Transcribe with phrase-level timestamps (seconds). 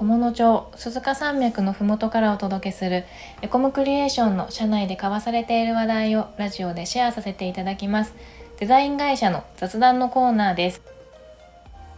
[0.00, 3.04] 菰野町鈴鹿山脈の麓からお届けする
[3.42, 8.14] エコムクリエーションの社内で交わされている話題をラジオでシェアさせていただきます。
[8.60, 10.80] デザイン会社の雑談のコーナーです。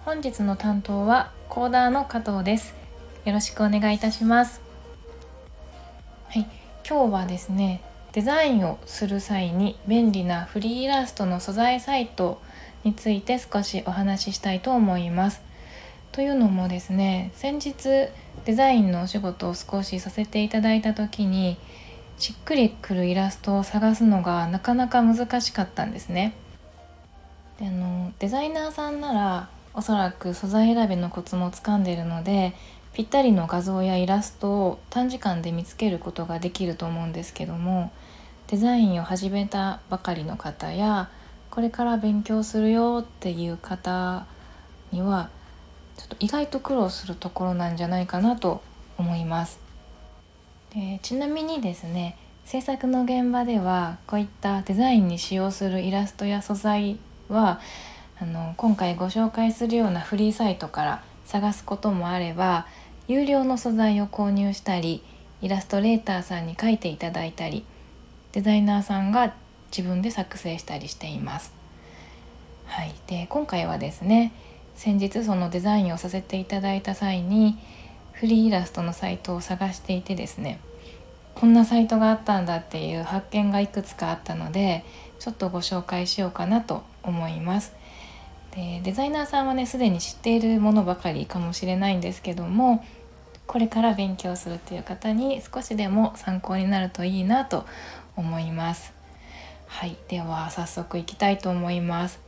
[0.05, 2.75] 本日の担当はコーダーの加藤です。
[3.25, 4.61] よろしくお願いいたします。
[6.29, 6.47] はい。
[6.85, 12.43] 今日はですねデザインをする際に便利なフリーイラストの素材サイト
[12.83, 15.52] について少しお話ししたいと思います。
[16.13, 18.11] というのもですね先日
[18.45, 21.57] デザインのお仕事を少しさせていただいた時に
[22.19, 26.35] しっくりくるイラストを探すのがなかなか難しかったんですね。
[27.59, 32.53] であのデザイナーさんならおそらく素材選びのコツもつかんでいるので
[32.93, 37.91] ぴったりの画像やイラストを短時間で見つけることができると思うんですけども
[38.49, 41.09] デザインを始めたばかりの方や
[41.51, 44.27] これから勉強するよっていう方
[44.91, 45.31] には
[45.97, 48.63] ちょっと意外と苦労するところなんじゃないかなと
[48.99, 49.61] 思います。
[50.75, 57.61] でちなみにですね制作の現場ではこういったデザインに使用するイラストや素材は
[58.21, 62.67] あの今回ご紹介するようなフリーサイトから探すこともあれば
[63.09, 65.03] 有料の素材を購入したり
[65.41, 67.65] イラストレーターさんに描いていただいたり
[68.33, 69.35] デザイナーさんが
[69.77, 71.53] 自分で作成したりしています。
[72.67, 74.33] はい、で今回はですね
[74.75, 77.59] 先日そのデザインをさせていただいた際に
[78.13, 80.61] フリーイラストのサイトを探していてですね
[81.35, 84.85] こんなサイトがあったんだっていう発見がいくつかあったので
[85.19, 87.73] ちょっとご紹介しようかなと思います。
[88.55, 92.85] でデザイナーさんはねすでに知っているものばかりかもしれないんですけども
[93.47, 97.65] これから勉強するっていう方に少しでも参考になるといいなと
[98.15, 98.93] 思います
[99.67, 102.21] はいでは早速いきたいと思います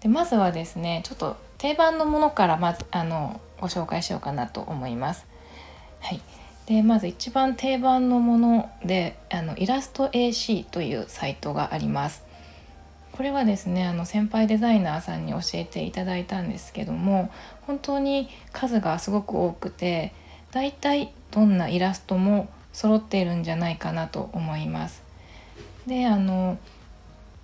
[0.00, 5.26] でまずはですねちょっと定番のものからまずあのご紹介しようかなと思います。
[6.00, 6.20] はい。
[6.66, 12.24] でまず一番定番のものであのイラスト AC というサイトがあります。
[13.12, 17.30] これはですねあの先輩デザイナーさんに教えていただいたんですけども
[17.62, 20.12] 本当に数がすごく多くて
[20.52, 25.02] だいたいどんなイラストも揃っているんじゃないかなと思います。
[25.86, 26.58] であの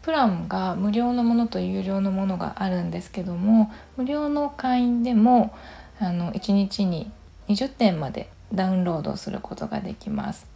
[0.03, 5.55] プランが無料のものと有料のものがあるんですけども無料の会員でも
[6.01, 7.11] あの1日に
[7.49, 10.47] 20点までダウンロードすることができます。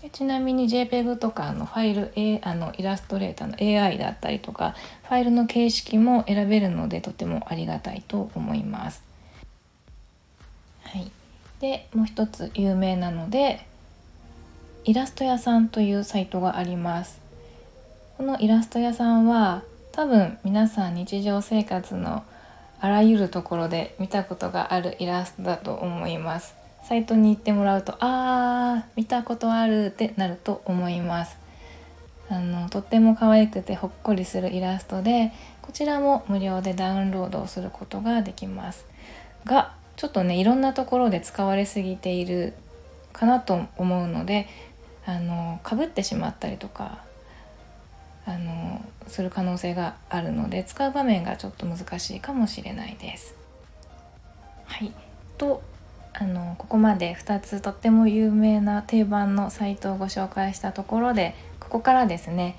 [0.00, 4.74] でちなみに JPEG とかのファイル、A、あのイラストレーターの AI だったりとか
[5.04, 9.02] ファイルの形式も選べるのでとてもありがたいと思います。
[10.82, 11.10] はい、
[11.60, 13.66] でもう一つ有名なので
[14.84, 17.23] イラスト屋さんというサイトがあります。
[18.16, 22.22] このイラスト屋さんは多分皆さん日常生活の
[22.80, 26.54] あらゆるところで見たことがあるイラストだと思います。
[26.84, 31.36] サイトに行ってもらうとあー見たことあるってなると思います。
[32.30, 38.86] あのとっても可愛くてほっこりするイラストでこちらも無料でダウンロードをすることができます。
[39.44, 42.54] がちょっとねいろんなところで使われすぎている
[43.12, 44.46] かなと思うので
[45.04, 47.02] あのかぶってしまったりとか
[48.26, 53.34] あのする可能性があるので使う場面がちょっと難しいかもしれないです。
[54.64, 54.92] はい
[55.36, 55.62] と
[56.14, 62.56] あのここまで2つとっても有名な定番のサイトをご紹介したところでここからですね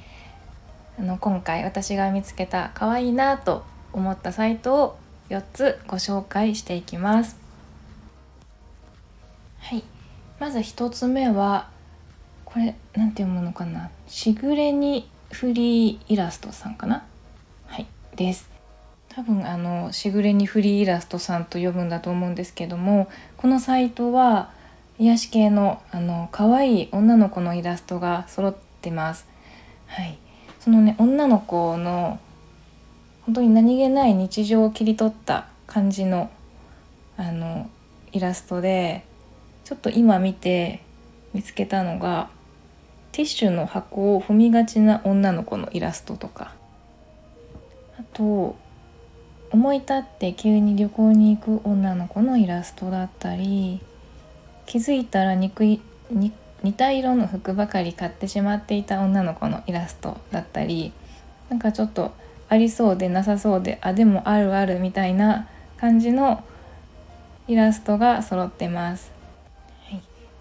[0.99, 4.97] あの今回私が見つけた可愛いなと思ったサイトを
[5.29, 7.37] 4つご紹介していきます。
[9.59, 9.83] はい
[10.39, 11.69] まず1つ目は
[12.43, 17.05] これ何て読むのかなしぐれにフリーイラストさんかな？
[17.67, 18.49] はいです。
[19.09, 24.51] 多分あのしぐれにフリーイラストさんと呼ぶんだと思うんですけどもこのサイトは
[24.99, 29.27] 癒し系のあの可愛い女の子のイラストが揃ってます。
[29.87, 30.17] はい。
[30.59, 32.19] そのね女の子の
[33.25, 36.29] 本当に何気ない日常を切り取った感じの
[37.17, 37.69] あの
[38.11, 39.05] イラストで
[39.63, 40.81] ちょっと今見て
[41.33, 42.29] 見つけたのが
[43.15, 46.53] ティッシュの箱を踏みがちな女の子のイラストとか。
[47.97, 48.57] あと
[49.51, 53.79] 思い立って急に旅行に行く女の子のイラストだったり
[54.65, 55.79] 気づいたら憎い
[56.11, 60.91] 似た色の服ばかり買ってしまっていた女の子のイラストだったり
[61.49, 62.11] なんかちょっと
[62.49, 65.47] ありそうでなさそうであでもあるあるみたいな
[65.77, 66.43] 感じの
[67.47, 69.14] イラストが揃ってます。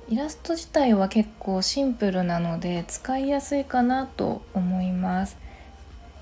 [0.09, 5.37] イラスト自体は結構シンプルなので使いやすいかなと思います。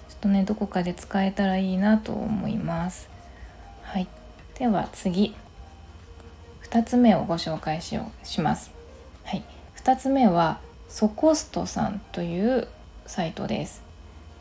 [0.08, 3.08] ちょっとねどこかで使えたらいいなと思います。
[3.82, 4.06] はい。
[4.58, 5.34] では次。
[6.73, 8.70] 2つ目をご紹介しようします。
[9.25, 9.44] はい、
[9.76, 10.58] 2つ目は
[10.88, 12.69] ソコストさんという
[13.05, 13.82] サイトです。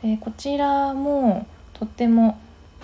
[0.02, 2.38] でこちらもとっても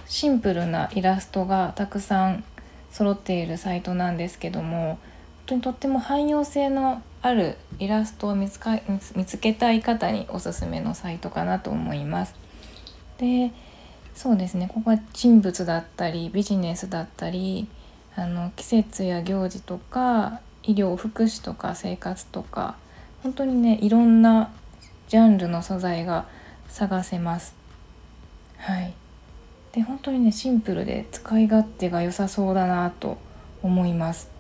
[0.07, 2.45] シンプルなイラストがたくさん
[2.91, 4.99] 揃っているサイトなんですけども
[5.49, 8.79] 当にとっても汎用性のあるイラストを見つか
[9.17, 12.35] 見つけたい方におすすめのサイトかなと思います。
[13.17, 13.51] で
[14.15, 17.67] そうですねここは人物だったりビジネスだったり
[18.15, 22.77] あの季節や行事とか医療福祉とか生活とか
[23.23, 24.51] 本当にねいろんな
[25.09, 26.27] ジャンルの素材が
[26.69, 27.55] 探せます。
[28.59, 28.93] はい
[29.73, 33.19] で本当にねシンプルで使い勝手が良さそうだなと
[33.63, 34.38] 思います。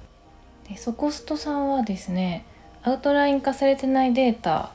[0.68, 2.44] でソコストさんはですね
[2.82, 4.72] アウトライン化されてないデータ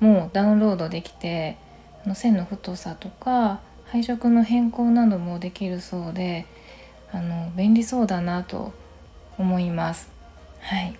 [0.00, 1.56] もダウンロードできて
[2.04, 6.46] あの線の太さとか配色の変更などもできるそうで
[7.12, 8.72] あの便利そうだなと
[9.36, 10.08] 思います。
[10.60, 10.94] はい。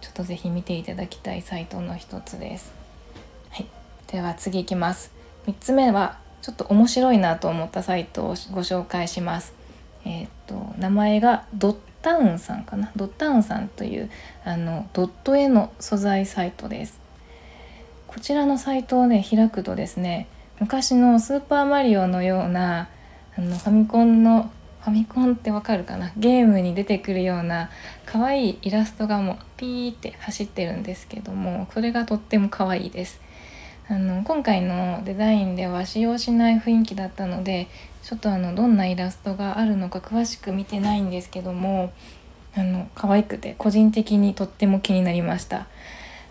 [0.00, 2.72] ちょっとぜひ見ていただきたいサイトの一つです。
[3.50, 3.66] はい。
[4.06, 5.12] では次いきます。
[5.46, 9.52] 3つ目はちょっと面白いなと思ったサイトをご紹介します。
[10.06, 11.44] えっ、と名前が
[12.02, 12.90] タウンさんかな？
[12.96, 14.10] ドッタウンさんという
[14.44, 17.00] あのドット絵の素材サイトです。
[18.06, 20.26] こちらのサイトをね開くとですね
[20.58, 22.88] 昔のスーパーマリオのような
[23.36, 24.50] あのファミコンの
[24.82, 26.10] ファミコンってわかるかな？
[26.16, 27.70] ゲームに出てくるような
[28.06, 33.20] 可愛いイラストがもうピーって走ってるんですけどもそれがとっても可愛いです。
[33.88, 37.66] あの今回のデザインでは使用しない雰囲気だったので
[38.02, 41.92] ちょっとあのどんなイラストがあるのか詳しく見てないんですけども
[42.54, 45.66] あの可愛くて個人的にとっても気になりました。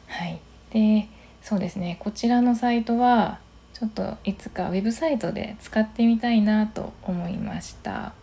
[0.07, 0.39] はい。
[0.71, 1.07] で
[1.41, 1.97] そうですね。
[1.99, 3.39] こちらのサイトは
[3.73, 8.13] ちょっといつかウェブサイトで使ってみたいなと思いました。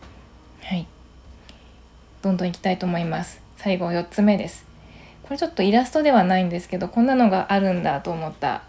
[0.63, 0.87] はい。
[2.23, 3.41] どんどんいきたいと思います。
[3.57, 4.67] 最後4つ目です。
[5.23, 8.63] これちょっとイラストではないんですけどこんなのがあるんだと思った。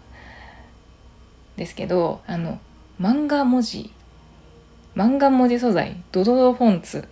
[1.56, 2.58] ですけどあの
[3.00, 3.92] 漫画文字。
[4.98, 7.06] 漫画文字素材ドドドフォンツ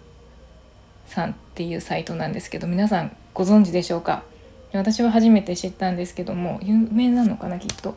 [1.07, 4.25] さんっていうサイトなんですけど皆さんご存知でしょうか？
[4.73, 7.97] 私は初めて知ったんですけども有名なのかなきっと。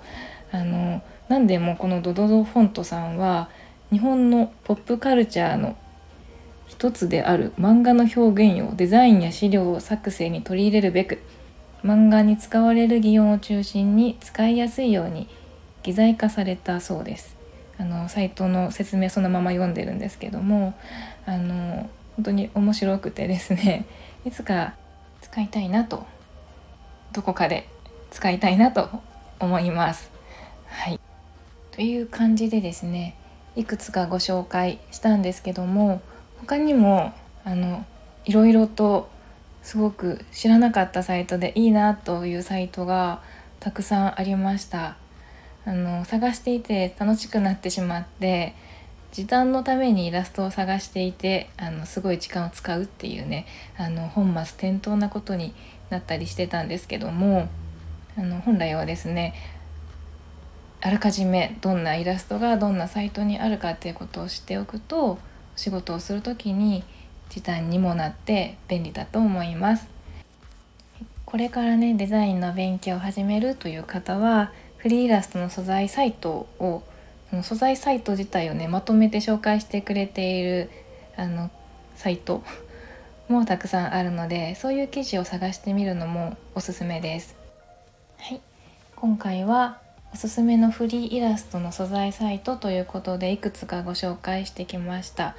[0.51, 3.49] あのなんでもこのドドドフォントさんは
[3.91, 5.75] 日本のポップカルチャーの
[6.67, 11.17] 一つである漫画の表現をデザインや資料を作成に取り入れるべく
[11.83, 15.27] 漫画に使われる擬音を中心に使いやすいように
[15.81, 17.38] 擬材化されたそうです。
[17.79, 20.73] あのサイトの説明そのまま読んでるんですけども
[21.25, 23.85] あの本当に面白くてですね
[24.25, 24.73] いつか
[25.21, 26.05] 使いたいなと
[27.13, 27.67] どこかで
[28.11, 28.89] 使いたいなと
[29.39, 30.11] 思います。
[30.67, 30.99] はい。
[31.71, 33.15] という感じでですね
[33.55, 36.01] いくつかご紹介したんですけども
[36.41, 37.13] 他にも
[37.45, 37.85] あの
[38.25, 39.09] いろいろと
[39.63, 43.21] すごく知らなかったサイトでいいなというサイトが
[43.59, 44.97] たくさんありました。
[45.69, 48.55] あの探していて楽しくなってしまって
[49.11, 53.45] 時短のためにイラストを探していてあのすごい時間を使うっていうね
[53.77, 55.53] あの本末転倒なことに
[55.91, 57.49] なったりしてたんですけども
[58.17, 59.35] あの本来はですね
[60.81, 65.19] あらかじめどんなイラストがどんなサイトにあるかっていうことを知っておくと
[65.55, 66.83] 仕事をする時に
[67.29, 69.87] 時短にもなって便利だと思います。
[71.25, 76.83] これからねデザインの勉強を始めるという方はフリーイラストの素材サイトを
[77.29, 80.69] その素材サイト自体をねまとめて紹介してくれている
[81.15, 81.51] あの
[81.95, 82.43] サイト
[83.27, 87.35] もたくさんあるのでそういう記事を探してみるのもおすすめです。
[88.17, 88.41] はい、
[88.95, 89.79] 今回は
[90.13, 95.35] おすすめのフリーイラストの素材サイトということでいくつかご紹介してきました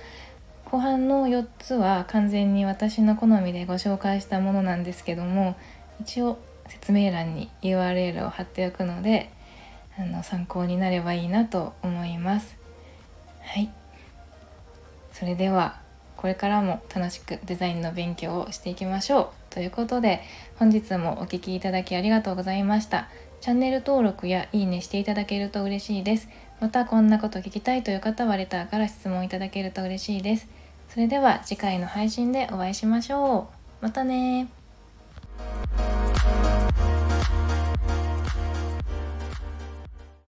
[0.67, 5.57] 後半の4つは完全に私の好みでご紹介したものなんですけども
[6.01, 6.39] 一応
[6.71, 9.31] 説明欄に URL を貼っておくので
[9.99, 12.57] あの参考になればいいなと思います
[13.43, 13.71] はい
[15.13, 15.79] それでは
[16.17, 20.23] これからも楽しくデザインの勉強をしていきましょうということで
[20.57, 23.09] 本日もお聴きいただきありがとうございました
[23.41, 26.29] チャンネル登録やいいねしていただけると嬉しいです。
[26.61, 30.47] またこんなこと聞きたいという方はレターから質問いただけると嬉しいです。
[30.91, 33.49] それでは次回の配信でお会いしましょ
[33.81, 33.85] う。
[33.85, 34.49] またね